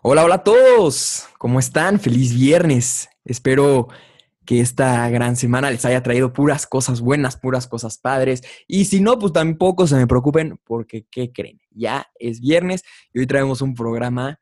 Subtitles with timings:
[0.00, 1.26] Hola, hola a todos.
[1.38, 1.98] ¿Cómo están?
[1.98, 3.08] Feliz viernes.
[3.24, 3.88] Espero
[4.46, 8.42] que esta gran semana les haya traído puras cosas buenas, puras cosas padres.
[8.68, 11.58] Y si no, pues tampoco se me preocupen porque, ¿qué creen?
[11.72, 14.38] Ya es viernes y hoy traemos un programa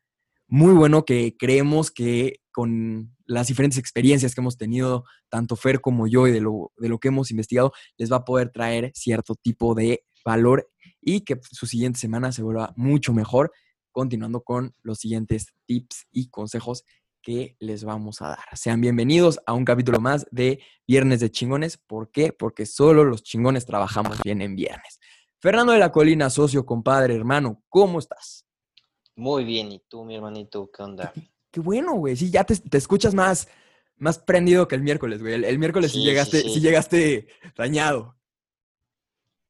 [0.47, 6.07] muy bueno que creemos que con las diferentes experiencias que hemos tenido, tanto Fer como
[6.07, 9.35] yo, y de lo, de lo que hemos investigado, les va a poder traer cierto
[9.35, 10.69] tipo de valor
[11.01, 13.53] y que su siguiente semana se vuelva mucho mejor
[13.97, 16.85] continuando con los siguientes tips y consejos
[17.23, 18.45] que les vamos a dar.
[18.53, 21.79] Sean bienvenidos a un capítulo más de Viernes de Chingones.
[21.79, 22.31] ¿Por qué?
[22.31, 25.01] Porque solo los chingones trabajamos bien en viernes.
[25.41, 28.47] Fernando de la Colina, socio, compadre, hermano, ¿cómo estás?
[29.15, 30.71] Muy bien, ¿y tú, mi hermanito?
[30.71, 31.15] ¿Qué onda?
[31.51, 32.17] Qué, bueno, güey.
[32.17, 33.49] Sí, ya te, escuchas más,
[33.97, 35.43] más prendido que el miércoles, güey.
[35.43, 38.15] El, miércoles sí, llegaste, sí, llegaste dañado.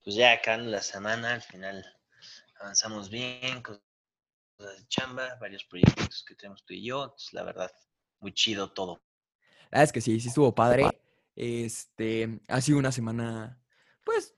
[0.04, 1.84] Pues ya acá en la semana, al final
[2.60, 3.60] avanzamos bien,
[4.59, 7.15] de chamba, varios proyectos que tenemos tú y yo.
[7.32, 7.71] la verdad,
[8.21, 9.02] muy chido todo.
[9.71, 10.88] La verdad es que sí, sí estuvo padre.
[11.35, 13.60] Este, ha sido una semana,
[14.02, 14.34] pues,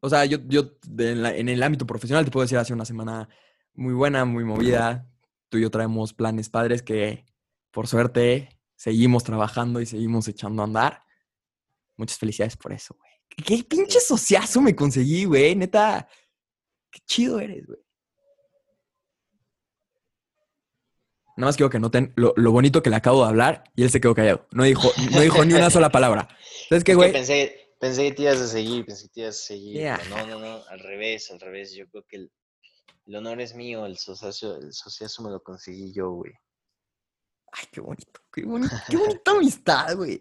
[0.00, 3.28] o sea, yo, yo en, el ámbito profesional te puedo decir, ha sido una semana
[3.74, 5.08] muy buena, muy movida.
[5.48, 7.26] Tú y yo traemos planes padres que,
[7.70, 11.04] por suerte, seguimos trabajando y seguimos echando a andar.
[11.96, 13.12] Muchas felicidades por eso, güey.
[13.28, 15.54] ¿Qué, pinche sociazo me conseguí, güey.
[15.54, 16.08] Neta,
[16.90, 17.80] qué chido eres, güey.
[21.36, 24.00] Nada más quiero que noten lo, bonito que le acabo de hablar y él se
[24.00, 24.46] quedó callado.
[24.52, 26.28] No dijo, no dijo ni una sola palabra.
[26.64, 27.12] Entonces, ¿qué, güey?
[27.12, 29.90] Pensé, pensé que te ibas a seguir, pensé que te ibas a seguir.
[30.10, 31.72] No, no, no, al revés, al revés.
[31.74, 36.10] Yo creo que el, honor es mío, el sociazo, el sociazo me lo conseguí yo,
[36.10, 36.32] güey.
[37.52, 40.18] Ay, qué bonito, qué bonito, qué bonita amistad, güey.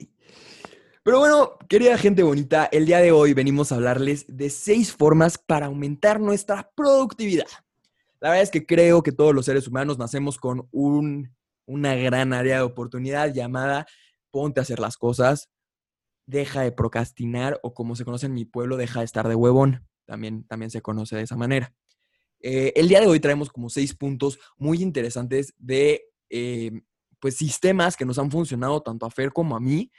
[1.03, 5.37] Pero bueno, querida gente bonita, el día de hoy venimos a hablarles de seis formas
[5.37, 7.47] para aumentar nuestra productividad.
[8.21, 12.33] La verdad es que creo que todos los seres humanos nacemos con un, una gran
[12.33, 13.87] área de oportunidad llamada
[14.31, 15.49] ponte a hacer las cosas,
[16.25, 19.87] deja de procrastinar o como se conoce en mi pueblo, deja de estar de huevón.
[20.05, 21.73] También, también se conoce de esa manera.
[22.39, 26.81] Eh, el día de hoy traemos como seis puntos muy interesantes de eh,
[27.19, 29.91] pues sistemas que nos han funcionado tanto a Fer como a mí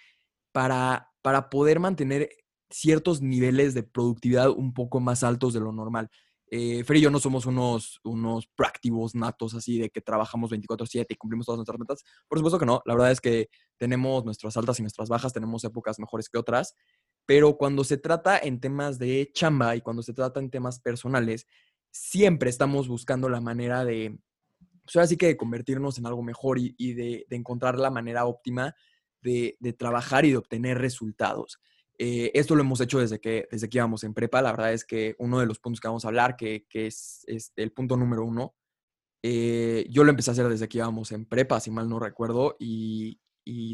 [0.52, 2.30] para, para poder mantener
[2.70, 6.10] ciertos niveles de productividad un poco más altos de lo normal.
[6.54, 11.14] Eh, Fer y yo no somos unos, unos proactivos natos así de que trabajamos 24/7
[11.14, 12.04] y cumplimos todas nuestras metas.
[12.28, 12.82] Por supuesto que no.
[12.84, 13.48] La verdad es que
[13.78, 16.74] tenemos nuestras altas y nuestras bajas, tenemos épocas mejores que otras.
[17.24, 21.46] Pero cuando se trata en temas de chamba y cuando se trata en temas personales,
[21.90, 24.18] siempre estamos buscando la manera de,
[24.84, 28.74] pues ahora sí que de convertirnos en algo mejor y, de, encontrar la manera óptima
[29.22, 31.60] de, de trabajar y de obtener resultados.
[32.04, 34.42] Eh, esto lo hemos hecho desde que, desde que íbamos en prepa.
[34.42, 37.24] La verdad es que uno de los puntos que vamos a hablar, que, es,
[37.54, 38.56] el punto número uno,
[39.22, 42.56] eh, yo lo empecé a hacer desde que íbamos en prepa, si mal no recuerdo,
[42.58, 43.20] y,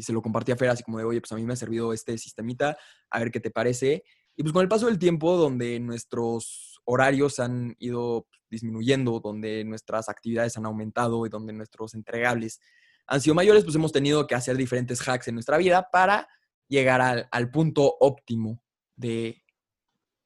[0.03, 1.91] se lo compartí a Fer así como de, oye, pues a mí me ha servido
[1.91, 2.77] este sistemita,
[3.09, 4.03] a ver qué te parece.
[4.35, 10.07] Y pues con el paso del tiempo, donde nuestros horarios han ido disminuyendo, donde nuestras
[10.07, 12.59] actividades han aumentado y donde nuestros entregables
[13.07, 16.27] han sido mayores, pues hemos tenido que hacer diferentes hacks en nuestra vida para
[16.69, 18.61] llegar al, punto óptimo
[18.95, 19.43] de,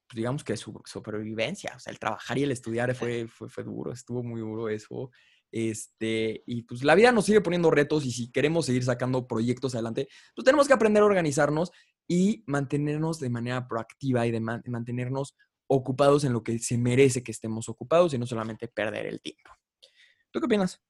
[0.08, 1.74] pues, digamos que su supervivencia.
[1.76, 5.10] O sea, el trabajar y el estudiar fue, fue, fue duro, estuvo muy duro eso.
[5.54, 9.76] Este, y pues la vida nos sigue poniendo retos y si queremos seguir sacando proyectos
[9.76, 11.72] adelante, pues tenemos que aprender a organizarnos
[12.08, 15.36] y mantenernos de manera proactiva y de, mantenernos
[15.68, 19.52] ocupados en lo que se merece que estemos ocupados y no solamente perder el tiempo.
[20.32, 20.82] ¿Tú qué opinas?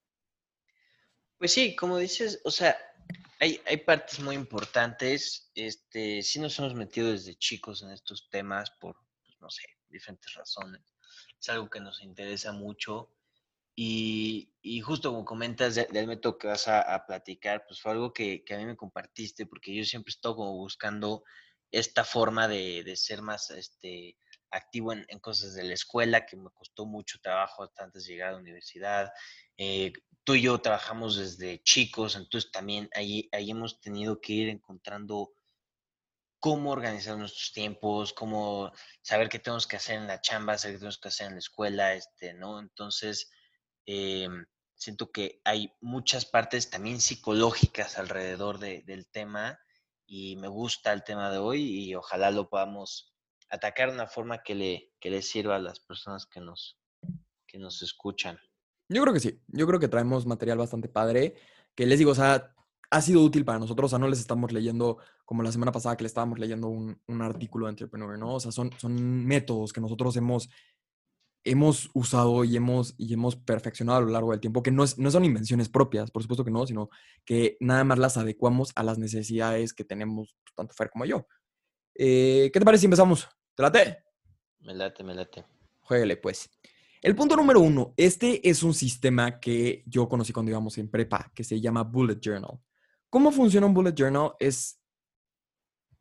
[1.38, 2.78] Pues sí, como dices, o sea,
[3.44, 5.52] hay, partes muy importantes.
[5.56, 10.34] Este, sí nos hemos metido desde chicos en estos temas por, pues, no sé, diferentes
[10.34, 10.82] razones.
[11.40, 13.10] Es algo que nos interesa mucho.
[13.76, 18.44] Y, y justo como comentas del método que vas a, platicar, pues fue algo que,
[18.44, 21.24] que, a mí me compartiste, porque yo siempre estoy como buscando
[21.72, 24.16] esta forma de, de ser más este,
[24.52, 28.14] activo en, en, cosas de la escuela, que me costó mucho trabajo hasta antes de
[28.14, 29.12] llegar a la universidad.
[29.58, 29.92] Eh,
[30.24, 35.34] tú y yo trabajamos desde chicos, entonces también ahí, ahí hemos tenido que ir encontrando
[36.40, 38.72] cómo organizar nuestros tiempos, cómo
[39.02, 41.40] saber qué tenemos que hacer en la chamba, saber qué tenemos que hacer en la
[41.40, 42.60] escuela, este, ¿no?
[42.60, 43.32] Entonces,
[43.86, 49.58] em, siento que hay muchas partes también psicológicas alrededor del tema
[50.06, 53.14] y me gusta el tema de hoy y ojalá lo podamos
[53.50, 56.78] atacar de una forma que le, que le sirva a las personas que nos,
[57.48, 58.38] que nos escuchan.
[58.94, 59.42] Yo creo que sí.
[59.48, 61.36] Yo creo que traemos material bastante padre.
[61.76, 62.54] Que les digo, o sea,
[62.90, 63.90] ha sido útil para nosotros.
[63.90, 67.22] O sea, no les estamos leyendo como la semana pasada que le estábamos leyendo un,
[67.22, 68.36] artículo de Entrepreneur, ¿no?
[68.36, 70.50] O sea, son, son métodos que nosotros hemos
[71.44, 75.12] hemos usado y hemos, y hemos perfeccionado a lo largo del tiempo, que no, no
[75.12, 76.90] son invenciones propias, por supuesto que no, sino
[77.26, 81.28] que nada más las adecuamos a las necesidades que tenemos pues, tanto Fer como yo.
[81.96, 83.28] Eh, ¿Qué te parece si empezamos?
[83.56, 84.04] ¿Te late?
[84.62, 85.44] Me late, me late.
[85.82, 86.50] Jueguele, pues.
[87.04, 91.30] El punto número uno, este es un sistema que yo conocí cuando íbamos en prepa,
[91.36, 92.62] que se llama Bullet Journal.
[93.10, 94.32] ¿Cómo funciona un Bullet Journal?
[94.40, 94.80] Es,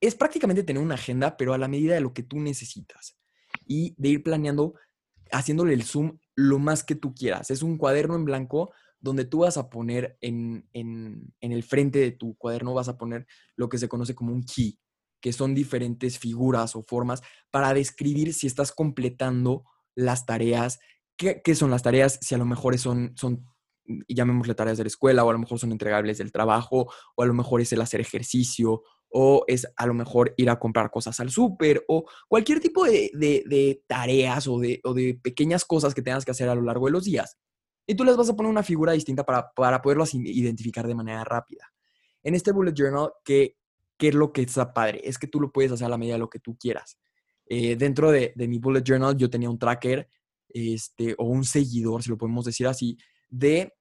[0.01, 3.19] es prácticamente tener una agenda, pero a la medida de lo que tú necesitas
[3.67, 4.75] y de ir planeando,
[5.33, 7.51] haciéndole el zoom lo más que tú quieras.
[7.51, 12.13] Es un cuaderno en blanco donde tú vas a poner en, en, el frente de
[12.13, 13.27] tu cuaderno, vas a poner
[13.57, 14.79] lo que se conoce como un key,
[15.21, 20.79] que son diferentes figuras o formas para describir si estás completando las tareas.
[21.17, 22.19] ¿Qué, qué son las tareas?
[22.21, 23.47] Si a lo mejor son, son,
[24.09, 27.27] llamémosle tareas de la escuela, o a lo mejor son entregables del trabajo, o a
[27.27, 31.21] lo mejor es el hacer ejercicio, o es a lo mejor ir a comprar cosas
[31.21, 36.03] al súper, o cualquier tipo de, de, tareas o de, o de, pequeñas cosas que
[36.03, 37.37] tengas que hacer a lo largo de los días.
[37.87, 41.25] Y tú les vas a poner una figura distinta para, para poderlas identificar de manera
[41.25, 41.73] rápida.
[42.23, 43.57] En este bullet journal, que
[44.03, 45.01] ¿qué es lo que está padre?
[45.05, 46.99] Es que tú lo puedes hacer a la medida de lo que tú quieras.
[47.55, 50.09] Eh, dentro de, de, mi bullet journal yo tenía un tracker
[50.49, 52.97] este, o un seguidor, si lo podemos decir así,
[53.29, 53.75] de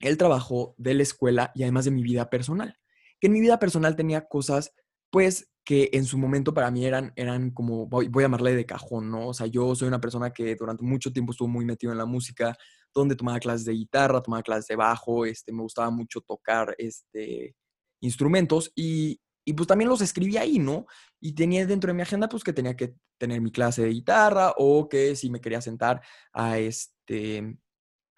[0.00, 2.76] el trabajo, de la escuela y además de mi vida personal.
[3.20, 4.74] Que en mi vida personal tenía cosas,
[5.10, 8.66] pues, que en su momento para mí eran, eran como, voy, voy, a llamarle de
[8.66, 9.28] cajón, ¿no?
[9.28, 12.06] O sea, yo soy una persona que durante mucho tiempo estuvo muy metido en la
[12.06, 12.56] música,
[12.92, 17.54] donde tomaba clases de guitarra, tomaba clases de bajo, este, me gustaba mucho tocar este,
[18.00, 20.86] instrumentos y, y pues también los escribí ahí, ¿no?
[21.20, 24.54] Y tenía dentro de mi agenda pues que tenía que tener mi clase de guitarra
[24.56, 26.00] o que si me quería sentar
[26.32, 27.56] a este,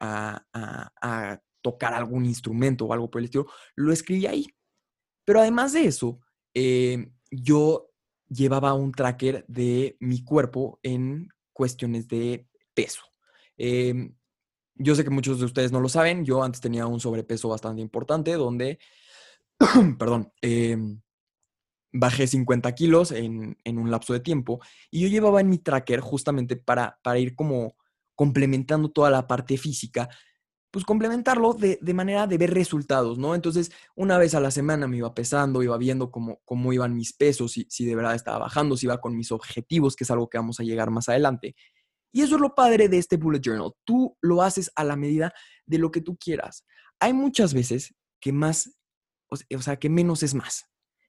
[0.01, 4.47] a, a, tocar algún instrumento o algo por el estilo, lo escribí ahí.
[5.25, 6.21] Pero además de eso,
[6.55, 7.91] eh, yo
[8.29, 13.03] llevaba un tracker de mi cuerpo en cuestiones de peso.
[13.57, 14.13] Eh,
[14.77, 17.83] yo sé que muchos de ustedes no lo saben, yo antes tenía un sobrepeso bastante
[17.83, 18.79] importante donde,
[19.99, 20.77] perdón, eh,
[21.99, 24.61] bajé 50 kilos en, en, un lapso de tiempo
[24.91, 27.77] y yo llevaba en mi tracker justamente para, para ir como
[28.15, 30.09] complementando toda la parte física,
[30.71, 33.35] pues complementarlo de, de, manera de ver resultados, ¿no?
[33.35, 37.13] Entonces, una vez a la semana me iba pesando, iba viendo cómo, cómo iban mis
[37.13, 40.29] pesos, si, si de verdad estaba bajando, si iba con mis objetivos, que es algo
[40.29, 41.55] que vamos a llegar más adelante.
[42.13, 43.73] Y eso es lo padre de este bullet journal.
[43.85, 45.33] Tú lo haces a la medida
[45.67, 46.65] de lo que tú quieras.
[46.99, 48.75] Hay muchas veces que más,
[49.29, 50.65] o sea, que menos es más.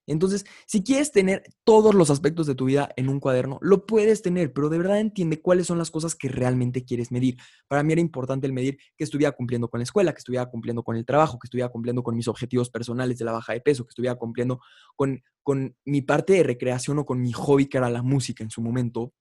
[0.08, 4.22] Entonces, si quieres tener todos los aspectos de tu vida en un cuaderno, lo puedes
[4.22, 7.38] tener, pero de verdad entiende cuáles son las cosas que realmente quieres medir.
[7.68, 10.82] Para mí era importante el medir que estuviera cumpliendo con la escuela, que estuviera cumpliendo
[10.82, 13.84] con el trabajo, que estuviera cumpliendo con mis objetivos personales de la baja de peso,
[13.84, 14.62] que estuviera cumpliendo
[14.96, 18.50] con, con mi parte de recreación o con mi hobby, que era la música en
[18.50, 19.14] su momento.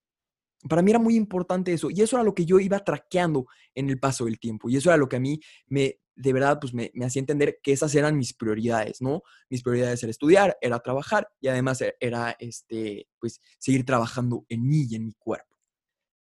[0.69, 3.91] Para mí era muy importante eso y eso era lo que yo iba traqueando en
[3.91, 6.75] el paso del tiempo y eso era lo que a mí me, de verdad, pues
[6.75, 9.23] me, me, hacía entender que esas eran mis prioridades, ¿no?
[9.51, 14.67] Mis prioridades era estudiar, era trabajar y además e, era, este, pues, seguir trabajando en
[14.67, 15.57] mí y en mi cuerpo.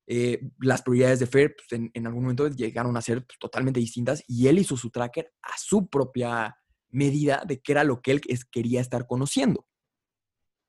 [0.06, 3.78] Eh, las prioridades de Fer pues, en, en, algún momento llegaron a ser pues, totalmente
[3.78, 6.56] distintas y él hizo su tracker a su propia
[6.90, 8.20] medida de qué era lo que él
[8.50, 9.66] quería estar conociendo.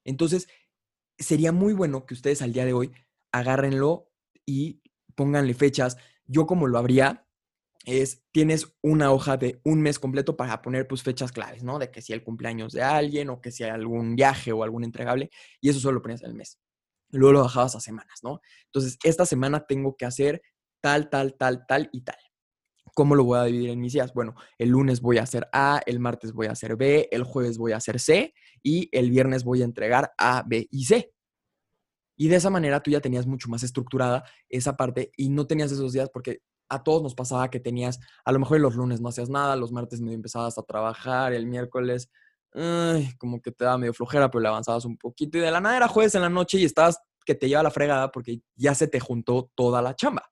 [0.04, 0.48] Entonces,
[1.18, 2.92] sería muy bueno que ustedes al día de hoy
[3.32, 4.10] agárrenlo
[4.46, 4.82] y
[5.16, 5.98] pónganle fechas.
[6.26, 7.28] Yo como lo habría,
[7.90, 11.80] es, tienes una hoja de un mes completo para poner pues fechas claves, ¿no?
[11.80, 14.84] De que si el cumpleaños de alguien o que si hay algún viaje o algún
[14.84, 16.60] entregable, y eso solo lo ponías el mes.
[17.12, 18.42] Luego lo bajabas a semanas, ¿no?
[18.66, 20.42] Entonces, esta semana tengo que hacer
[20.82, 22.18] tal, tal, tal, tal y tal.
[22.94, 24.14] ¿Cómo lo voy a dividir en mis días?
[24.14, 27.58] Bueno, el lunes voy a hacer A, el martes voy a hacer B, el jueves
[27.58, 31.12] voy a hacer C y el viernes voy a entregar A, B y C.
[32.18, 35.72] Y de esa manera tú ya tenías mucho más estructurada esa parte y no tenías
[35.72, 39.10] esos días porque a todos nos pasaba que tenías, a lo mejor los lunes no
[39.10, 42.10] hacías nada, los martes medio empezabas a trabajar, el miércoles,
[43.18, 45.78] como que te daba medio flojera, pero le avanzabas un poquito y de la nada
[45.78, 48.88] era jueves en la noche y estabas que te lleva la fregada porque ya se
[48.88, 50.32] te juntó toda la chamba.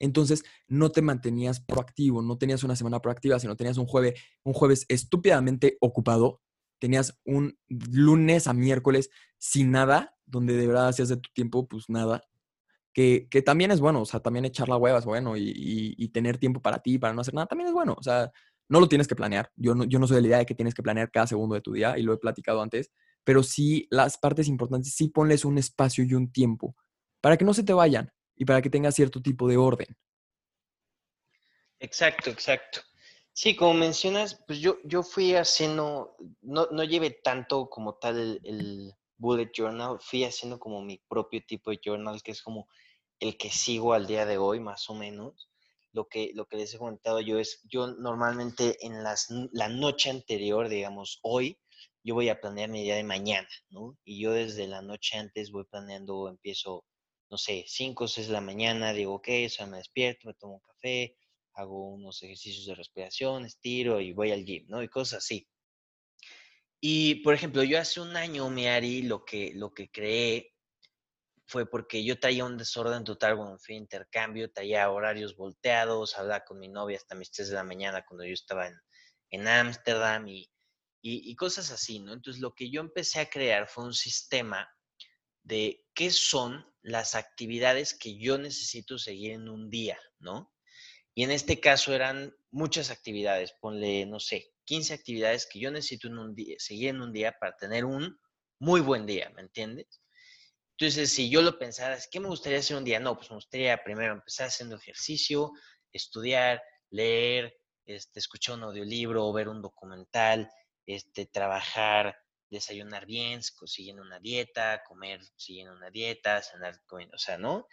[0.00, 4.14] Entonces no te mantenías proactivo, no tenías una semana proactiva, sino tenías un jueves,
[4.44, 6.40] un jueves estúpidamente ocupado,
[6.78, 11.88] tenías un lunes a miércoles sin nada, donde de verdad hacías de tu tiempo pues
[11.88, 12.22] nada,
[13.30, 16.60] que, también es bueno, o sea, también echar la hueva es bueno y, tener tiempo
[16.60, 18.32] para ti, para no hacer nada, también es bueno, o sea,
[18.68, 19.52] no lo tienes que planear.
[19.54, 21.54] Yo no, yo no soy de la idea de que tienes que planear cada segundo
[21.54, 22.90] de tu día y lo he platicado antes,
[23.22, 26.74] pero sí las partes importantes, sí ponles un espacio y un tiempo
[27.20, 29.96] para que no se te vayan y para que tengas cierto tipo de orden.
[31.78, 32.80] Exacto, exacto.
[33.32, 38.92] Sí, como mencionas, pues yo, yo fui haciendo, no, no llevé tanto como tal el
[39.16, 42.66] bullet journal, fui haciendo como mi propio tipo de journal, que es como
[43.20, 45.48] el que sigo al día de hoy, más o menos.
[45.92, 50.10] Lo que, lo que les he comentado yo es, yo normalmente en las, la noche
[50.10, 51.58] anterior, digamos, hoy,
[52.04, 53.98] yo voy a planear mi día de mañana, ¿no?
[54.04, 56.84] Y yo desde la noche antes voy planeando, empiezo,
[57.30, 60.34] no sé, 5 o 6 de la mañana, digo, ok, o sea, me despierto, me
[60.34, 61.16] tomo un café,
[61.54, 64.82] hago unos ejercicios de respiración, estiro y voy al gym, ¿no?
[64.82, 65.48] Y cosas así.
[66.80, 70.52] Y, por ejemplo, yo hace un año, mi Ari, lo que, lo que creé
[71.48, 76.44] fue porque yo traía un desorden total cuando fui a intercambio, traía horarios volteados, hablaba
[76.44, 78.70] con mi novia hasta mis 3 de la mañana cuando yo estaba
[79.30, 80.50] en Ámsterdam y,
[81.00, 82.12] y, y, cosas así, ¿no?
[82.12, 84.68] Entonces, lo que yo empecé a crear fue un sistema
[85.42, 90.52] de qué son las actividades que yo necesito seguir en un día, ¿no?
[91.14, 96.08] Y en este caso eran muchas actividades, ponle, no sé, 15 actividades que yo necesito
[96.08, 98.20] en un día, seguir en un día para tener un
[98.58, 100.02] muy buen día, ¿me entiendes?
[100.80, 103.00] Entonces, si yo lo pensara, ¿qué me gustaría hacer un día?
[103.00, 105.50] No, pues me gustaría primero empezar haciendo ejercicio,
[105.92, 110.48] estudiar, leer, este, escuchar un audiolibro ver un documental,
[110.86, 112.16] este, trabajar,
[112.48, 117.66] desayunar bien, siguiendo una dieta, comer siguiendo una dieta, cenar comiendo, o sea, ¿no?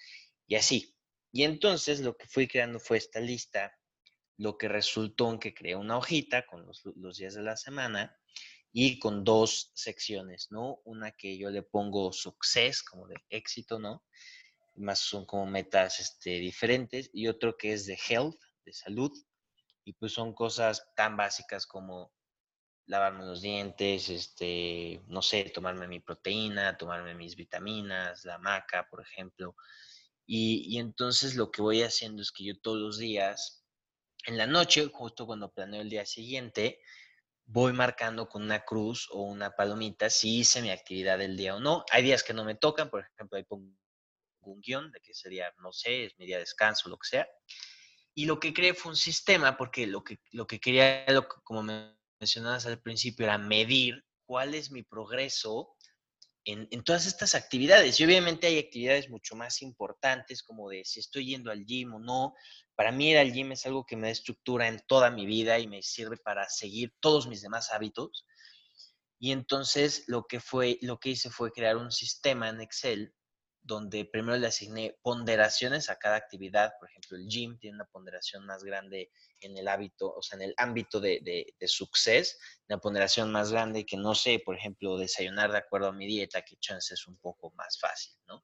[0.48, 0.96] Y así.
[1.32, 3.72] Y entonces lo que fui creando fue esta lista,
[4.38, 8.18] lo que resultó en que creé una hojita con los días de la semana
[8.78, 10.82] y con dos secciones, ¿no?
[10.84, 14.04] Una que yo le pongo success, como de éxito, ¿no?
[14.76, 19.14] Más son como metas este, diferentes, y otro que es de health, de salud,
[19.86, 22.12] y pues son cosas tan básicas como
[22.86, 29.02] lavarme los dientes, este, no sé, tomarme mi proteína, tomarme mis vitaminas, la maca, por
[29.02, 29.56] ejemplo.
[30.26, 33.64] Y, y entonces lo que voy haciendo es que yo todos los días,
[34.26, 36.82] en la noche, justo cuando planeo el día siguiente,
[37.46, 41.60] voy marcando con una cruz o una palomita si hice mi actividad del día o
[41.60, 41.86] no.
[41.92, 43.72] Hay días que no me tocan, por ejemplo, ahí pongo
[44.42, 47.28] un guion de que sería, no sé, es mi día de descanso, lo que sea.
[48.14, 51.06] Y lo que creé fue un sistema, porque lo que, lo que quería,
[51.44, 55.76] como me mencionabas al principio, era medir cuál es mi progreso
[56.46, 58.00] en, en, todas estas actividades.
[58.00, 62.00] Y obviamente hay actividades mucho más importantes, como de si estoy yendo al gym o
[62.00, 62.36] no,
[62.76, 65.60] para mí ir al gym es algo que me da estructura en toda mi vida
[65.60, 68.26] y me sirve para seguir todos mis demás hábitos.
[69.20, 73.14] Y entonces lo que, fue, lo que hice fue crear un sistema en Excel
[73.66, 76.74] donde primero le asigné ponderaciones a cada actividad.
[76.80, 80.44] Por ejemplo, el gym tiene una ponderación más grande en el hábito, o sea, en
[80.44, 82.38] el ámbito de, de, de success,
[82.70, 86.44] una ponderación más grande que, no sé, por ejemplo, desayunar de acuerdo a mi dieta,
[86.44, 88.44] que chance es un poco más fácil, ¿no?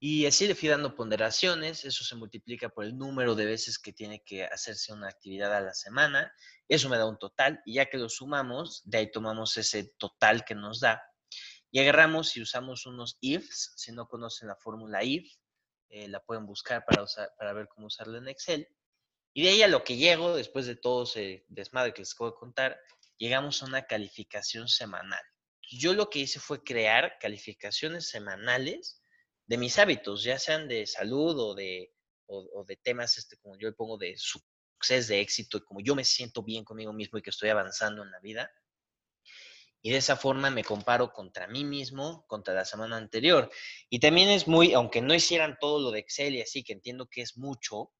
[0.00, 3.92] Y así le fui dando ponderaciones, eso se multiplica por el número de veces que
[3.92, 6.32] tiene que hacerse una actividad a la semana,
[6.68, 10.44] eso me da un total y ya que lo sumamos, de ahí tomamos ese total
[10.44, 11.02] que nos da
[11.70, 15.30] y agarramos y usamos unos ifs, si no conocen la fórmula if,
[15.90, 18.68] eh, la pueden buscar para, usar, para ver cómo usarla en Excel.
[19.34, 22.30] Y de ahí a lo que llego, después de todo ese desmadre que les acabo
[22.30, 22.80] de contar,
[23.18, 25.22] llegamos a una calificación semanal.
[25.70, 29.02] Yo lo que hice fue crear calificaciones semanales
[29.48, 31.90] de mis hábitos, ya sean de salud o de,
[32.26, 36.04] o, de temas, este, como yo le pongo, de suceso, de éxito, como yo me
[36.04, 38.50] siento bien conmigo mismo y que estoy avanzando en la vida.
[39.80, 43.50] Y de esa forma me comparo contra mí mismo, contra la semana anterior.
[43.88, 47.08] Y también es muy, aunque no hicieran todo lo de Excel y así, que entiendo
[47.08, 47.90] que es mucho,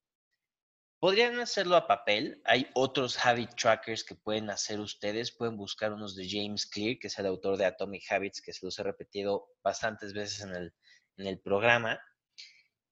[1.00, 2.42] podrían hacerlo a papel.
[2.44, 5.32] Hay otros habit trackers que pueden hacer ustedes.
[5.32, 8.66] Pueden buscar unos de James Clear, que es el autor de Atomic Habits, que se
[8.66, 10.74] los he repetido bastantes veces en el,
[11.18, 12.00] en el programa.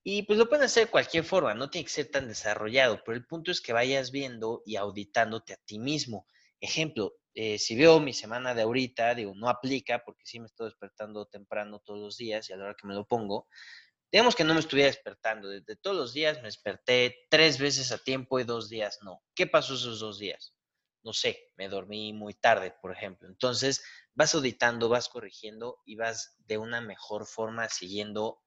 [0.04, 3.16] Y pues lo pueden hacer de cualquier forma, no tiene que ser tan desarrollado, pero
[3.16, 6.28] el punto es que vayas viendo y auditándote a ti mismo.
[6.60, 10.68] Ejemplo, eh, si veo mi semana de ahorita, digo, no aplica porque sí me estoy
[10.68, 13.48] despertando temprano todos los días y a la hora que me lo pongo,
[14.12, 15.48] digamos que no me estuviera despertando.
[15.48, 19.22] De, de todos los días me desperté tres veces a tiempo y dos días no.
[19.34, 20.55] ¿Qué pasó esos dos días?
[21.06, 23.28] No sé, me dormí muy tarde, por ejemplo.
[23.28, 23.80] Entonces,
[24.14, 28.42] vas auditando, vas corrigiendo y vas de una mejor forma siguiendo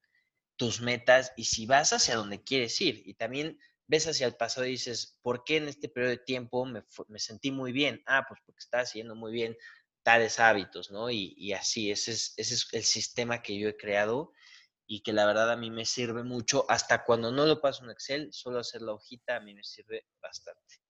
[0.58, 3.02] tus metas y si vas hacia donde quieres ir.
[3.06, 6.66] Y también ves hacia el pasado y dices, ¿por qué en este periodo de tiempo
[6.66, 6.84] me,
[7.18, 8.04] sentí muy bien?
[8.06, 9.56] Ah, pues porque estaba haciendo muy bien
[10.04, 11.10] tales hábitos, ¿no?
[11.10, 14.34] Y, y así, ese es, ese es el sistema que yo he creado
[14.86, 16.66] y que la verdad a mí me sirve mucho.
[16.68, 20.08] Hasta cuando no lo paso en Excel, solo hacer la hojita a mí me sirve
[20.22, 20.89] bastante.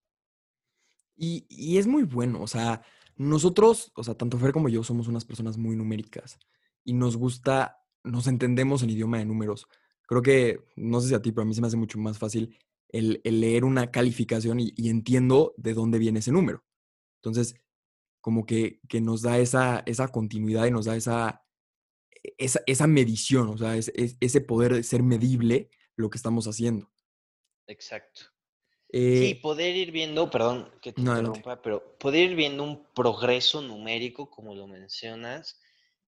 [1.21, 2.81] Y, y, es muy bueno, o sea,
[3.17, 6.39] nosotros, o sea, tanto Fer como yo somos unas personas muy numéricas
[6.85, 9.67] y nos gusta, nos entendemos en idioma de números.
[10.07, 12.17] Creo que, no sé si a ti, pero a mí se me hace mucho más
[12.17, 12.57] fácil
[12.88, 16.63] el, el leer una calificación y, entiendo de dónde viene ese número.
[17.17, 17.55] Entonces,
[18.21, 21.43] como que, que nos da esa, esa continuidad y nos da esa,
[22.38, 26.89] esa, esa medición, o sea, es, ese poder de ser medible lo que estamos haciendo.
[27.67, 28.21] Exacto.
[29.12, 32.86] Sí, Eh, poder ir viendo, perdón que te no, interrumpa, pero poder ir viendo un
[32.93, 35.62] progreso numérico, como lo mencionas,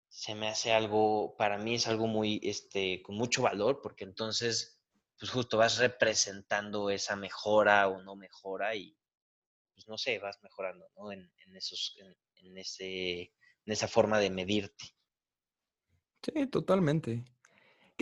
[0.09, 4.81] se me hace algo, para mí es algo muy, este, con mucho valor, porque entonces,
[5.19, 8.97] pues justo vas representando esa mejora o no mejora y,
[9.73, 11.11] pues no sé, vas mejorando, ¿no?
[11.11, 13.21] En, en esos, en, en ese,
[13.65, 14.85] en esa forma de medirte.
[16.23, 17.23] Sí, totalmente.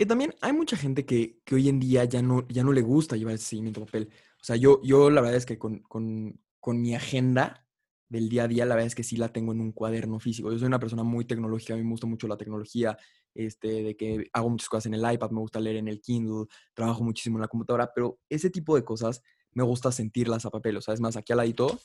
[0.00, 2.80] Que también hay mucha gente que, que hoy en día ya no, ya no le
[2.80, 4.08] gusta llevar ese seguimiento de papel.
[4.40, 7.66] O sea, yo, yo la verdad es que con, con, con mi agenda
[8.08, 10.50] del día a día, la verdad es que sí la tengo en un cuaderno físico.
[10.50, 12.96] Yo soy una persona muy tecnológica, a mí me gusta mucho la tecnología,
[13.34, 16.46] este, de que hago muchas cosas en el iPad, me gusta leer en el Kindle,
[16.72, 19.20] trabajo muchísimo en la computadora, pero ese tipo de cosas
[19.52, 20.78] me gusta sentirlas a papel.
[20.78, 21.78] O sea, es más, aquí al ladito,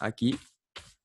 [0.00, 0.38] aquí,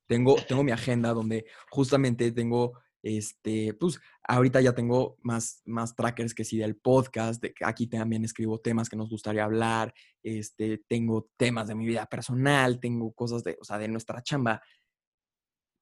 [0.07, 6.33] tengo, tengo mi agenda donde justamente tengo, este, pues ahorita ya tengo más, más trackers
[6.33, 9.93] que sí del podcast, de aquí también escribo temas que nos gustaría hablar,
[10.23, 14.61] este, tengo temas de mi vida personal, tengo cosas de, o sea, de nuestra chamba.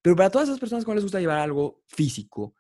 [0.01, 2.55] Pero para todas esas personas que les gusta llevar algo físico,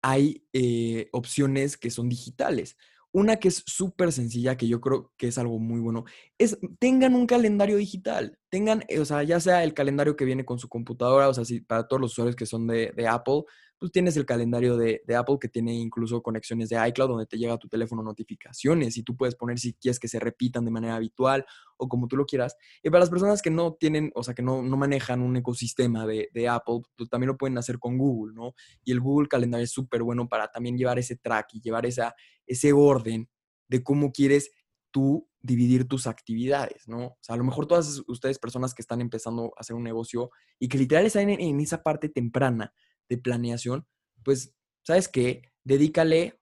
[0.00, 2.76] hay eh, opciones que son digitales.
[3.10, 6.04] Una que es súper sencilla, que yo creo que es algo muy bueno,
[6.36, 8.38] es tengan un calendario digital.
[8.48, 11.44] Tengan, eh, o sea, ya sea el calendario que viene con su computadora, o sea,
[11.44, 13.42] si para todos los usuarios que son de, de Apple,
[13.84, 17.52] pues tienes el calendario de, Apple que tiene incluso conexiones de iCloud donde te llega
[17.52, 20.96] a tu teléfono notificaciones y tú puedes poner si quieres que se repitan de manera
[20.96, 21.44] habitual
[21.76, 22.56] o como tú lo quieras.
[22.82, 26.06] Y para las personas que no tienen, o sea, que no, no manejan un ecosistema
[26.06, 28.54] de, Apple, pues también lo pueden hacer con Google, ¿no?
[28.84, 32.14] Y el Google Calendar es súper bueno para también llevar ese track y llevar esa,
[32.46, 33.28] ese orden
[33.68, 34.50] de cómo quieres
[34.92, 37.04] tú dividir tus actividades, ¿no?
[37.08, 40.30] O sea, a lo mejor todas ustedes personas que están empezando a hacer un negocio
[40.58, 42.72] y que literal están en esa parte temprana
[43.08, 43.86] de planeación,
[44.22, 45.42] pues, ¿sabes qué?
[45.64, 46.40] Dedícale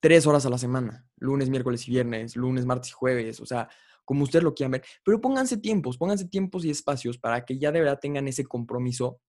[0.00, 3.68] tres horas a la semana, lunes, miércoles y viernes, lunes, martes y jueves, o sea,
[4.04, 7.70] como ustedes lo quieran ver, pero pónganse tiempos, pónganse tiempos y espacios para que ya
[7.70, 9.20] de verdad tengan ese compromiso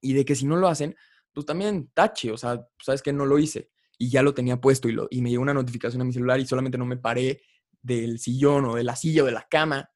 [0.00, 0.96] y de que si no lo hacen,
[1.32, 4.88] pues también tache, o sea, sabes que no lo hice y ya lo tenía puesto
[4.88, 7.42] y, y me llegó una notificación a mi celular y solamente no me paré
[7.82, 9.90] del sillón o de la silla o de la cama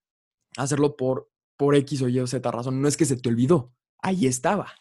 [0.57, 3.29] a hacerlo por, por X o Y o Z razón, no es que se te
[3.29, 4.75] olvidó, ahí estaba.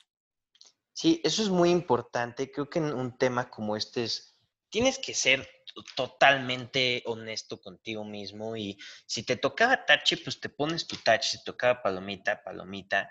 [0.94, 2.52] Sí, eso es muy importante.
[2.52, 4.36] Creo que en un tema como este es,
[4.70, 10.50] tienes que ser to- totalmente honesto contigo mismo y si te tocaba tache, pues te
[10.50, 13.10] pones tu tache, si tocaba palomita, palomita,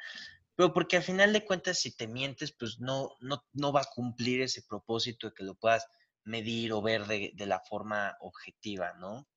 [0.56, 3.90] pero porque al final de cuentas si te mientes, pues no, no, no va a
[3.94, 5.86] cumplir ese propósito de que lo puedas
[6.24, 9.28] medir o ver de, de la forma objetiva, ¿no?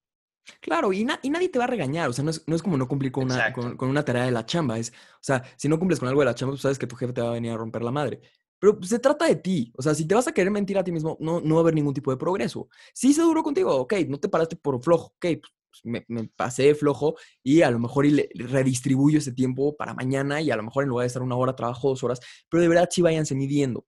[0.59, 2.61] Claro, y, na- y nadie te va a regañar, o sea, no es, no es
[2.61, 3.61] como no cumplir con una, Exacto.
[3.61, 6.21] con, con una tarea de la chamba, es, o sea, si no cumples con algo
[6.21, 7.91] de la chamba, pues sabes que tu jefe te va a venir a romper la
[7.91, 8.19] madre.
[8.59, 10.83] Pero pues, se trata de ti, o sea, si te vas a querer mentir a
[10.83, 12.69] ti mismo, no, no va a haber ningún tipo de progreso.
[12.93, 16.75] Si se duró contigo, ok, no te paraste por flojo, ok, pues me, me pasé
[16.75, 20.63] flojo y a lo mejor y le redistribuyo ese tiempo para mañana y a lo
[20.63, 23.33] mejor en lugar de estar una hora, trabajo dos horas, pero de verdad sí váyanse
[23.35, 23.85] midiendo.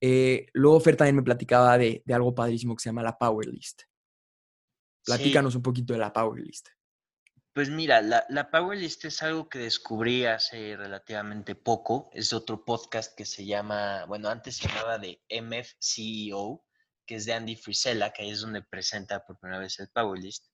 [0.00, 3.46] Eh, luego Fer también me platicaba de, de algo padrísimo que se llama la Power
[3.48, 3.82] List.
[5.06, 6.68] Sí, Platícanos un poquito de la Power List.
[7.52, 12.10] Pues mira, la, la Power List es algo que descubrí hace relativamente poco.
[12.12, 16.64] Es otro podcast que se llama, bueno, antes se llamaba de MF CEO,
[17.06, 20.20] que es de Andy Frisella, que ahí es donde presenta por primera vez el Power
[20.20, 20.48] List.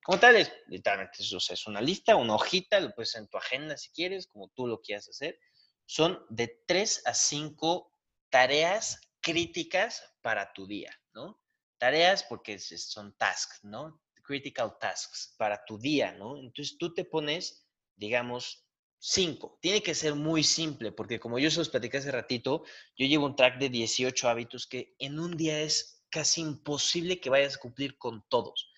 [0.00, 3.26] Como tal, es literalmente es, o sea, es una lista, una hojita, lo puedes en
[3.26, 5.40] tu agenda si quieres, como tú lo quieras hacer.
[5.86, 7.92] Son de tres a cinco
[8.30, 11.42] tareas críticas para tu día, ¿no?
[11.78, 14.00] Tareas porque son tasks, ¿no?
[14.22, 16.36] Critical tasks para tu día, ¿no?
[16.36, 19.58] Entonces tú te pones, digamos, cinco.
[19.62, 22.64] Tiene que ser muy simple, porque como yo se los platicé hace ratito,
[22.96, 27.30] yo llevo un track de 18 hábitos que en un día es casi imposible que
[27.30, 28.70] vayas a cumplir con todos.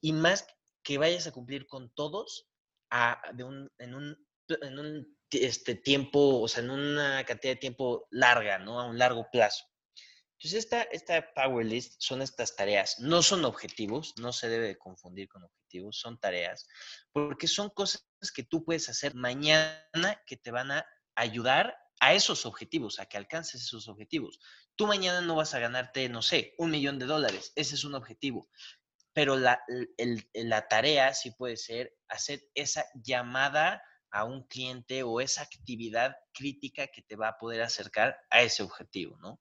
[0.00, 0.46] Y más
[0.82, 2.48] que vayas a cumplir con todos
[2.90, 3.44] a, de
[3.78, 8.80] en un, en un este, tiempo, o sea, en una cantidad de tiempo larga, ¿no?
[8.80, 9.64] A un largo plazo.
[10.42, 14.76] Entonces, esta, esta Power List son estas tareas, no son objetivos, no se debe de
[14.76, 16.66] confundir con objetivos, son tareas,
[17.12, 22.44] porque son cosas que tú puedes hacer mañana que te van a ayudar a esos
[22.44, 24.40] objetivos, a que alcances esos objetivos.
[24.74, 27.94] Tú mañana no vas a ganarte, no sé, un millón de dólares, ese es un
[27.94, 28.48] objetivo,
[29.12, 29.62] pero la,
[30.34, 36.88] la tarea sí puede ser hacer esa llamada a un cliente o esa actividad crítica
[36.88, 39.40] que te va a poder acercar a ese objetivo, ¿no?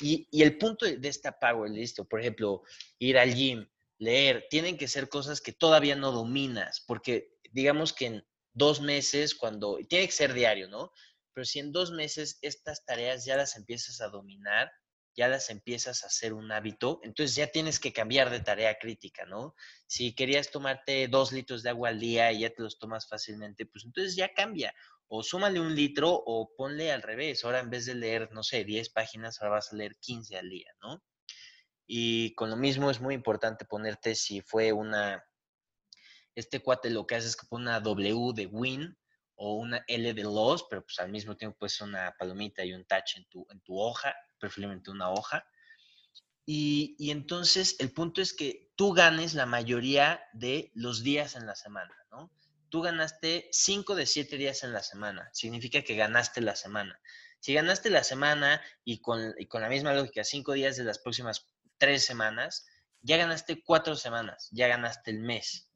[0.00, 2.62] Y, el punto de esta Power List, por ejemplo,
[2.98, 8.06] ir al gym, leer, tienen que ser cosas que todavía no dominas, porque digamos que
[8.06, 10.92] en dos meses, cuando, tiene que ser diario, ¿no?
[11.32, 14.70] Pero si en dos meses estas tareas ya las empiezas a dominar,
[15.16, 19.26] ya las empiezas a hacer un hábito, entonces ya tienes que cambiar de tarea crítica,
[19.26, 19.54] ¿no?
[19.86, 23.66] Si querías tomarte dos litros de agua al día y ya te los tomas fácilmente,
[23.66, 24.74] pues entonces ya cambia.
[25.12, 27.44] O súmale un litro o ponle al revés.
[27.44, 30.48] Ahora en vez de leer, no sé, 10 páginas, ahora vas a leer 15 al
[30.48, 31.02] día, ¿no?
[31.84, 35.24] Y con lo mismo es muy importante ponerte si fue una,
[36.36, 38.96] este cuate lo que hace es que pone una W de win
[39.34, 42.84] o una L de loss, pero pues al mismo tiempo pues una palomita y un
[42.84, 45.44] touch en tu, en tu hoja, preferiblemente una hoja.
[46.46, 51.46] Y, y, entonces el punto es que tú ganes la mayoría de los días en
[51.46, 52.30] la semana, ¿no?
[52.70, 57.00] Tú ganaste 5 de 7 días en la semana, significa que ganaste la semana.
[57.40, 60.98] Si ganaste la semana y con, y con la misma lógica, 5 días de las
[60.98, 61.46] próximas
[61.78, 62.66] 3 semanas,
[63.02, 65.70] ya ganaste 4 semanas, ya ganaste el mes.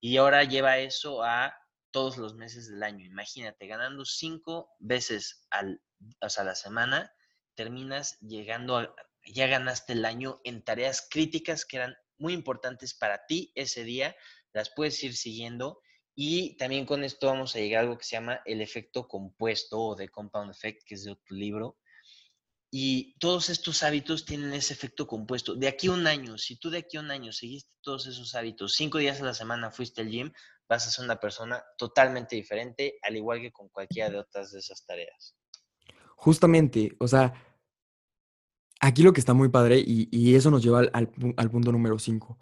[0.00, 1.54] Y ahora lleva eso a
[1.90, 3.04] todos los meses del año.
[3.04, 5.82] Imagínate, ganando cinco veces al,
[6.20, 7.12] a la semana,
[7.54, 8.94] terminas llegando a,
[9.26, 14.16] ya ganaste el año en tareas críticas que eran muy importantes para ti ese día,
[14.52, 15.80] las puedes ir siguiendo
[16.20, 19.80] y también con esto vamos a llegar a algo que se llama el efecto compuesto
[19.80, 21.78] o de compound effect, que es de otro libro.
[22.72, 25.54] Y todos estos hábitos tienen ese efecto compuesto.
[25.54, 28.34] De aquí a un año, si tú de aquí a un año seguiste todos esos
[28.34, 30.32] hábitos, cinco días a la semana fuiste al gym,
[30.68, 34.58] vas a ser una persona totalmente diferente, al igual que con cualquiera de otras de
[34.58, 35.36] esas tareas.
[36.16, 37.32] Justamente, o sea,
[38.80, 41.10] aquí lo que está muy padre, y, eso nos lleva al,
[41.48, 42.40] punto número cinco.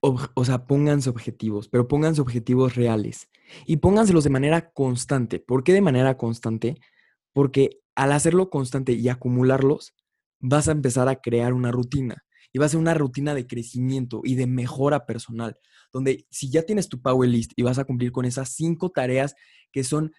[0.00, 3.28] O sea, pónganse objetivos, pero pónganse objetivos reales
[3.66, 5.40] y pónganselos de manera constante.
[5.40, 6.76] ¿Por qué de manera constante?
[7.32, 9.94] Porque al hacerlo constante y acumularlos,
[10.38, 14.22] vas a empezar a crear una rutina y va a ser una rutina de crecimiento
[14.24, 15.58] y de mejora personal,
[15.92, 19.34] donde si ya tienes tu Power List y vas a cumplir con esas cinco tareas
[19.70, 20.12] que son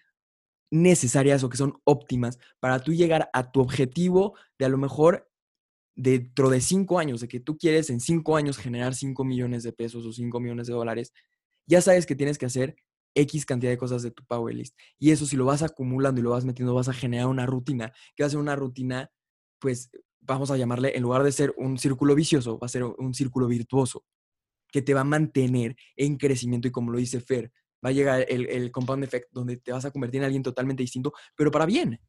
[0.70, 5.30] necesarias o que son óptimas para tú llegar a tu objetivo de a lo mejor
[5.94, 9.72] dentro de cinco años, de que tú quieres en cinco años generar cinco millones de
[9.72, 11.12] pesos o cinco millones de dólares,
[11.66, 12.76] ya sabes que tienes que hacer
[13.14, 14.76] X cantidad de cosas de tu Power List.
[14.98, 17.92] Y eso si lo vas acumulando y lo vas metiendo, vas a generar una rutina,
[18.16, 19.10] que va a ser una rutina,
[19.58, 23.12] pues vamos a llamarle, en lugar de ser un círculo vicioso, va a ser un
[23.12, 24.04] círculo virtuoso,
[24.68, 27.52] que te va a mantener en crecimiento y como lo dice Fer,
[27.84, 30.82] va a llegar el, el compound effect donde te vas a convertir en alguien totalmente
[30.82, 32.00] distinto, pero para bien.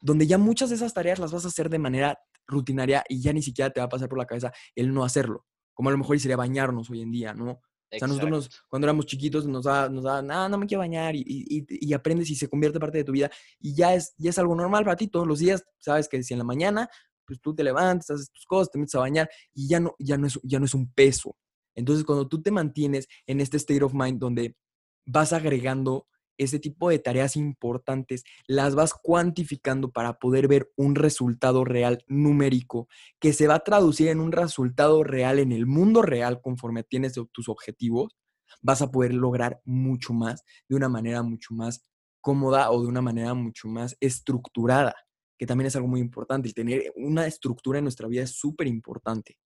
[0.00, 3.32] Donde ya muchas de esas tareas las vas a hacer de manera rutinaria y ya
[3.32, 5.46] ni siquiera te va a pasar por la cabeza el no hacerlo.
[5.74, 7.50] Como a lo mejor sería bañarnos hoy en día, ¿no?
[7.50, 11.14] O sea, nosotros cuando éramos chiquitos nos da, nos da, ah, no me quiero bañar
[11.14, 14.30] y, y, y, aprendes y se convierte parte de tu vida y ya es, ya
[14.30, 15.62] es algo normal para ti todos los días.
[15.78, 16.88] Sabes que si en la mañana
[17.26, 20.16] pues tú te levantas, haces tus cosas, te metes a bañar y ya no, ya
[20.16, 21.36] no, es, ya no es un peso.
[21.74, 24.56] Entonces, cuando tú te mantienes en este state of mind donde
[25.06, 26.06] vas agregando
[26.38, 32.88] ese tipo de tareas importantes, las vas cuantificando para poder ver un resultado real numérico
[33.20, 37.14] que se va a traducir en un resultado real en el mundo real conforme tienes
[37.32, 38.16] tus objetivos,
[38.60, 41.84] vas a poder lograr mucho más de una manera mucho más
[42.20, 44.94] cómoda o de una manera mucho más estructurada
[45.42, 46.48] que también es algo muy importante.
[46.48, 49.38] Y tener una estructura en nuestra vida es súper importante.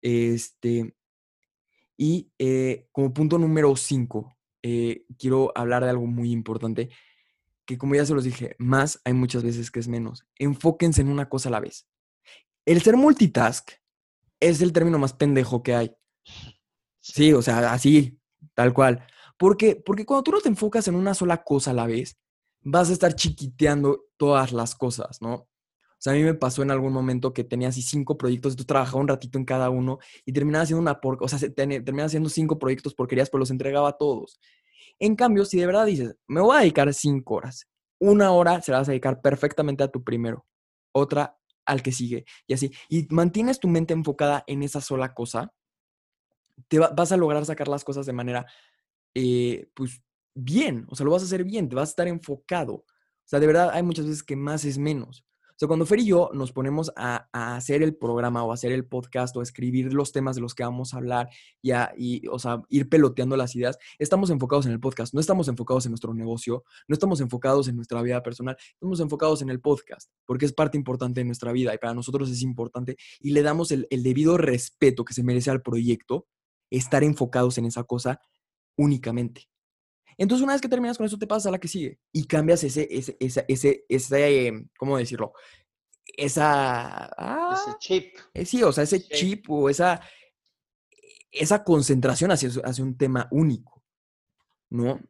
[0.00, 0.94] Este,
[1.96, 4.36] y eh, como punto número cinco,
[4.66, 6.88] eh, quiero hablar de algo muy importante,
[7.66, 10.24] que como ya se los dije, más hay muchas veces que es menos.
[10.38, 11.86] Enfóquense en una cosa a la vez.
[12.64, 13.72] El ser multitask
[14.40, 15.94] es el término más pendejo que hay.
[16.98, 18.18] Sí, o sea, así,
[18.54, 19.06] tal cual.
[19.36, 22.18] Porque, porque cuando tú no te enfocas en una sola cosa a la vez,
[22.62, 25.46] vas a estar chiquiteando todas las cosas, ¿no?
[26.04, 29.00] Sea, a mí me pasó en algún momento que tenía así cinco proyectos, tú trabajaba
[29.00, 32.58] un ratito en cada uno y terminaba haciendo una por, o sea, terminaba haciendo cinco
[32.58, 34.38] proyectos porquerías, pero los entregaba a todos.
[34.98, 38.70] En cambio, si de verdad dices, me voy a dedicar cinco horas, una hora se
[38.70, 40.44] la vas a dedicar perfectamente a tu primero,
[40.92, 45.54] otra al que sigue y así, y mantienes tu mente enfocada en esa sola cosa,
[46.68, 48.44] te vas a lograr sacar las cosas de manera,
[49.14, 50.02] eh, pues,
[50.34, 52.74] bien, o sea, lo vas a hacer bien, te vas a estar enfocado.
[52.74, 52.86] O
[53.24, 55.24] sea, de verdad hay muchas veces que más es menos.
[55.54, 58.72] O sea, cuando Fer y yo nos ponemos a, hacer el programa o a hacer
[58.72, 61.28] el podcast o a escribir los temas de los que vamos a hablar
[61.62, 65.20] y, a, y, o sea, ir peloteando las ideas, estamos enfocados en el podcast, no
[65.20, 69.50] estamos enfocados en nuestro negocio, no estamos enfocados en nuestra vida personal, estamos enfocados en
[69.50, 73.30] el podcast, porque es parte importante de nuestra vida y para nosotros es importante y
[73.30, 76.26] le damos el, el debido respeto que se merece al proyecto,
[76.68, 78.20] estar enfocados en esa cosa
[78.76, 79.53] únicamente.
[80.18, 82.64] Entonces, una vez que terminas con eso, te pasas a la que sigue y cambias
[82.64, 85.32] ese, ese, ese, ese, ese ¿cómo decirlo?
[86.16, 87.10] Esa...
[87.16, 88.16] Ah, ese chip.
[88.32, 90.00] Eh, sí, o sea, ese chip o esa,
[91.30, 93.82] esa concentración hacia, hacia un tema único,
[94.70, 95.00] ¿no?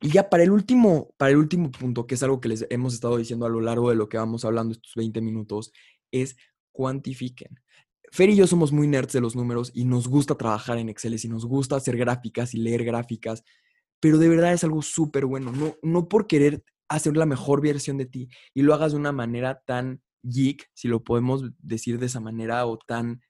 [0.00, 2.94] Y ya para el último, para el último punto, que es algo que les hemos
[2.94, 5.72] estado diciendo a lo largo de lo que vamos hablando estos 20 minutos,
[6.12, 6.36] es
[6.70, 7.60] cuantifiquen.
[8.10, 11.18] Fer y yo somos muy nerds de los números y nos gusta trabajar en Excel
[11.22, 13.44] y nos gusta hacer gráficas y leer gráficas,
[14.00, 17.98] pero de verdad es algo súper bueno, no, no por querer hacer la mejor versión
[17.98, 22.06] de ti y lo hagas de una manera tan geek, si lo podemos decir de
[22.06, 23.20] esa manera, o tan,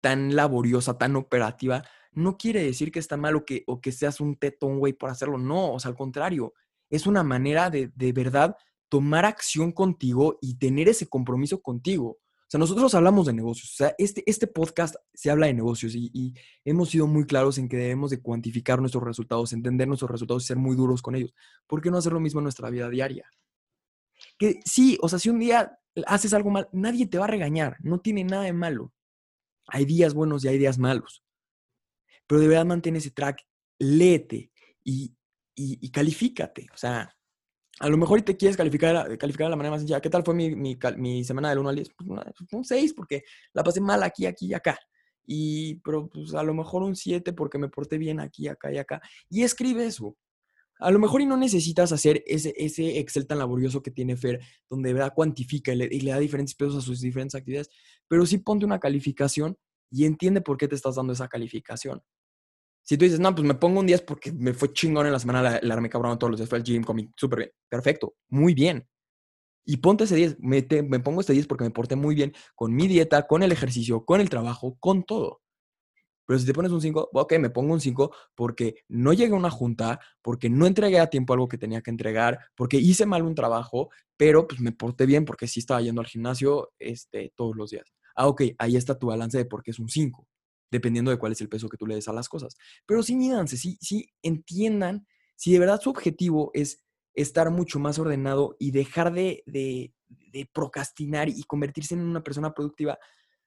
[0.00, 4.20] tan laboriosa, tan operativa, no quiere decir que está mal o que, o que seas
[4.20, 5.38] un tetón, güey, por hacerlo.
[5.38, 6.52] No, o sea, al contrario,
[6.90, 8.56] es una manera de, de verdad
[8.90, 12.18] tomar acción contigo y tener ese compromiso contigo.
[12.52, 13.72] O sea, nosotros hablamos de negocios.
[13.72, 16.34] O sea, este, este podcast se habla de negocios y,
[16.66, 20.48] hemos sido muy claros en que debemos de cuantificar nuestros resultados, entender nuestros resultados y
[20.48, 21.32] ser muy duros con ellos.
[21.66, 23.26] ¿Por qué no hacer lo mismo en nuestra vida diaria?
[24.36, 27.78] Que sí, o sea, si un día haces algo mal, nadie te va a regañar,
[27.80, 28.92] no tiene nada de malo.
[29.68, 31.24] Hay días buenos y hay días malos.
[32.26, 33.46] Pero de verdad mantén ese track,
[33.78, 34.52] léete
[34.84, 35.16] y,
[35.54, 36.66] y califícate.
[36.74, 37.16] O sea,
[37.80, 40.00] a lo mejor te quieres calificar, calificar de la manera más sencilla.
[40.00, 41.88] ¿Qué tal fue mi, mi, semana del 1 al 10?
[41.96, 44.78] Pues un 6 porque la pasé mal aquí, aquí y acá.
[45.24, 48.78] Y, pero pues a lo mejor un 7 porque me porté bien aquí, acá y
[48.78, 49.00] acá.
[49.28, 50.16] Y escribe eso.
[50.78, 54.40] A lo mejor y no necesitas hacer ese, ese Excel tan laborioso que tiene Fer,
[54.68, 57.70] donde de verdad cuantifica y le, y le da diferentes pesos a sus diferentes actividades,
[58.08, 59.56] pero sí ponte una calificación
[59.90, 62.02] y entiende por qué te estás dando esa calificación.
[62.82, 65.18] Si tú dices, no, pues me pongo un 10 porque me fue chingón en la
[65.18, 67.50] semana, la, la armé cabrón todos los días, fue al gym, comí súper bien.
[67.68, 68.86] Perfecto, muy bien.
[69.64, 70.62] Y ponte ese 10, me,
[71.00, 74.20] pongo este 10 porque me porté muy bien con mi dieta, con el ejercicio, con
[74.20, 75.40] el trabajo, con todo.
[76.26, 79.36] Pero si te pones un 5, ok, me pongo un 5 porque no llegué a
[79.36, 83.22] una junta, porque no entregué a tiempo algo que tenía que entregar, porque hice mal
[83.22, 87.56] un trabajo, pero pues me porté bien porque sí estaba yendo al gimnasio este, todos
[87.56, 87.92] los días.
[88.16, 90.26] Ah, ok, ahí está tu balance de por qué es un 5,
[90.72, 92.56] dependiendo de cuál es el peso que tú le des a las cosas.
[92.86, 95.06] Pero sí mídanse, sí, sí entiendan
[95.36, 96.82] si de verdad su objetivo es
[97.14, 102.54] estar mucho más ordenado y dejar de, de, de procrastinar y convertirse en una persona
[102.54, 102.98] productiva,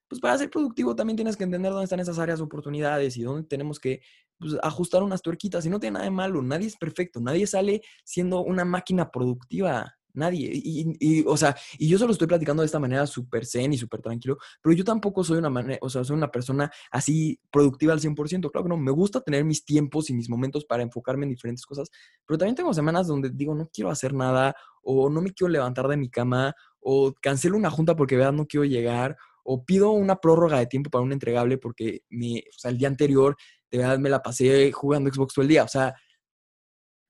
[0.07, 3.23] pues para ser productivo también tienes que entender dónde están esas áreas de oportunidades y
[3.23, 4.01] dónde tenemos que
[4.37, 5.65] pues, ajustar unas tuerquitas.
[5.65, 9.94] Y no tiene nada de malo, nadie es perfecto, nadie sale siendo una máquina productiva.
[10.15, 10.49] Nadie.
[10.53, 13.77] Y, y, o sea, y yo solo estoy platicando de esta manera súper zen y
[13.77, 17.93] súper tranquilo, pero yo tampoco soy una manera, o sea, soy una persona así productiva
[17.93, 18.49] al 100%.
[18.51, 21.65] Claro que no, me gusta tener mis tiempos y mis momentos para enfocarme en diferentes
[21.65, 21.89] cosas,
[22.25, 25.87] pero también tengo semanas donde digo, no quiero hacer nada, o no me quiero levantar
[25.87, 30.15] de mi cama, o cancelo una junta porque, vean, no quiero llegar, o pido una
[30.15, 33.35] prórroga de tiempo para un entregable porque mi, o sea, el día anterior
[33.71, 35.63] de verdad me la pasé jugando Xbox todo el día.
[35.63, 35.93] O sea,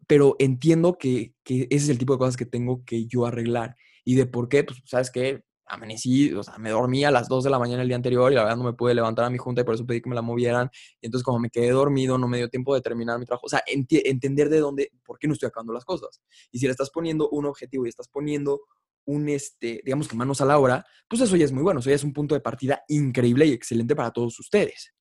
[0.08, 3.76] pero entiendo que, que, ese es el tipo de cosas que tengo que yo arreglar.
[4.04, 4.64] ¿Y de por qué?
[4.64, 5.44] Pues, ¿sabes qué?
[5.68, 8.36] Amanecí, o sea, me dormí a las 2 de la mañana el día anterior y
[8.36, 10.16] la verdad no me pude levantar a mi junta y por eso pedí que me
[10.16, 10.70] la movieran.
[11.02, 13.48] Y entonces como me quedé dormido, no me dio tiempo de terminar mi trabajo.
[13.48, 16.22] O sea, ent entender de dónde, por qué no estoy acabando las cosas.
[16.52, 18.62] Y si le estás poniendo un objetivo y estás poniendo
[19.06, 21.80] un, este, digamos manos a la obra, pues eso ya es muy bueno.
[21.80, 24.95] Eso ya es un punto de partida increíble y excelente para todos ustedes.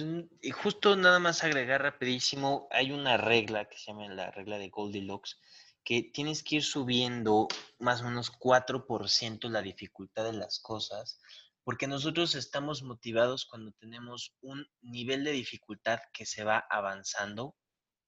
[0.00, 4.58] Pues, y justo nada más agregar rapidísimo, hay una regla que se llama la regla
[4.58, 5.38] de Goldilocks,
[5.84, 11.20] que tienes que ir subiendo más o menos 4% la dificultad de las cosas,
[11.64, 17.56] porque nosotros estamos motivados cuando tenemos un nivel de dificultad que se va avanzando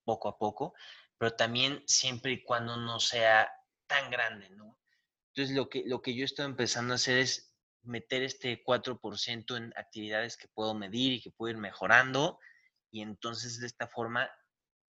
[0.05, 0.75] poco a poco,
[1.19, 3.51] pero también siempre y cuando no sea
[3.87, 4.79] tan grande, ¿no?
[5.35, 7.52] Entonces lo que, lo que yo estoy empezando a hacer es
[7.83, 12.39] meter este 4% en actividades que puedo medir y que puedo ir mejorando.
[12.91, 14.31] Y entonces de esta forma,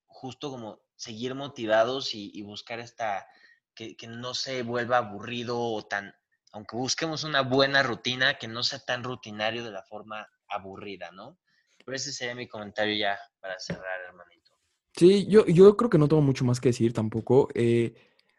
[0.06, 3.26] justo como seguir motivados y, y buscar esta,
[3.74, 6.14] que, que, no se vuelva aburrido o tan,
[6.52, 11.40] aunque busquemos una buena rutina, que no sea tan rutinario de la forma aburrida, ¿no?
[11.84, 14.52] Pero ese sería mi comentario ya para cerrar, hermanito.
[14.96, 17.50] Sí, yo, yo creo que no tengo mucho más que decir tampoco.
[17.56, 17.96] Eh,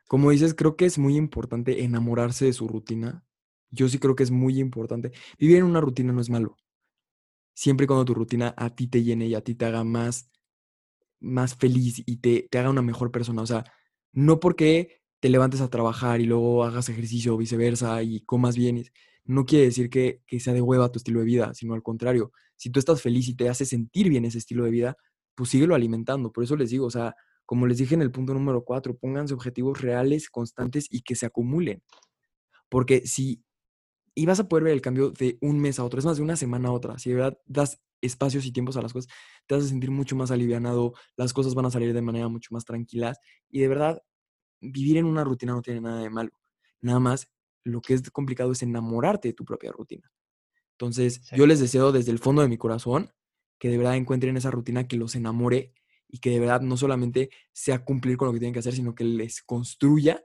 [0.06, 3.24] como dices, creo que es muy importante enamorarse de su rutina.
[3.74, 5.12] Yo sí creo que es muy importante.
[5.38, 6.56] Vivir en una rutina no es malo.
[7.54, 10.30] Siempre y cuando tu rutina a ti te llene y a ti te haga más,
[11.20, 13.42] más feliz y te, te haga una mejor persona.
[13.42, 13.64] O sea,
[14.12, 18.84] no porque te levantes a trabajar y luego hagas ejercicio o viceversa y comas bien,
[19.24, 22.32] no quiere decir que, que sea de hueva tu estilo de vida, sino al contrario.
[22.56, 24.96] Si tú estás feliz y te hace sentir bien ese estilo de vida,
[25.34, 26.32] pues síguelo alimentando.
[26.32, 27.14] Por eso les digo, o sea,
[27.46, 31.26] como les dije en el punto número cuatro, pónganse objetivos reales, constantes y que se
[31.26, 31.82] acumulen.
[32.68, 33.43] Porque si
[34.14, 36.22] y vas a poder ver el cambio de un mes a otro, es más, de
[36.22, 36.98] una semana a otra.
[36.98, 39.12] Si de verdad das espacios y tiempos a las cosas,
[39.46, 42.48] te vas a sentir mucho más alivianado, las cosas van a salir de manera mucho
[42.52, 44.02] más tranquilas y de verdad,
[44.60, 46.30] vivir en una rutina no tiene nada de malo.
[46.80, 47.30] Nada más,
[47.64, 50.10] lo que es complicado es enamorarte de tu propia rutina.
[50.72, 51.36] Entonces, sí.
[51.36, 53.10] yo les deseo desde el fondo de mi corazón
[53.58, 55.72] que de verdad encuentren esa rutina que los enamore
[56.08, 58.94] y que de verdad no solamente sea cumplir con lo que tienen que hacer, sino
[58.94, 60.24] que les construya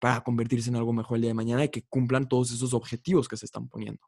[0.00, 3.28] para convertirse en algo mejor el día de mañana y que cumplan todos esos objetivos
[3.28, 4.00] que se están poniendo.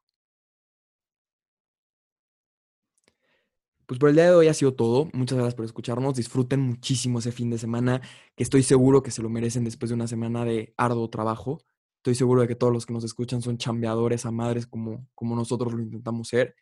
[3.87, 5.11] Pues por el día de hoy ha sido todo.
[5.13, 6.15] Muchas gracias por escucharnos.
[6.17, 8.01] Disfruten muchísimo ese fin de semana,
[8.35, 11.59] que estoy seguro que se lo merecen después de una semana de arduo trabajo.
[11.99, 15.37] Estoy seguro de que todos los que nos escuchan son chambeadores a madres como, como
[15.37, 16.55] nosotros lo intentamos ser.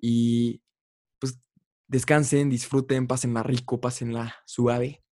[0.00, 0.62] Y
[1.18, 1.38] pues
[1.86, 5.02] descansen, disfruten, pásenla rico, pásenla suave.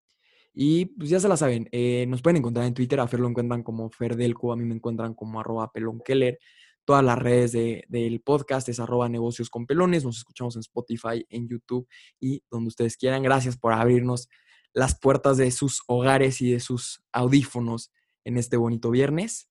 [0.60, 3.28] Y pues ya se la saben, eh, nos pueden encontrar en Twitter, a Fer lo
[3.28, 6.40] encuentran como Ferdelco, a mí me encuentran como arroba pelonkeller.
[6.84, 10.04] Todas las redes del podcast es arroba negocios con pelones.
[10.04, 11.86] Nos escuchamos en Spotify, en YouTube
[12.18, 13.22] y donde ustedes quieran.
[13.22, 14.28] Gracias por abrirnos
[14.72, 17.92] las puertas de sus hogares y de sus audífonos
[18.24, 19.48] en este bonito viernes.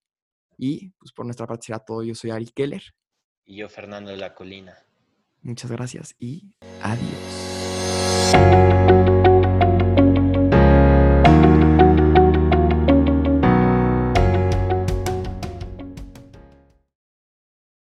[0.58, 2.04] Y pues por nuestra parte será todo.
[2.04, 2.84] Yo soy Ari Keller.
[3.46, 4.76] Y yo Fernando de la Colina.
[5.41, 7.48] Muchas gracias y adiós.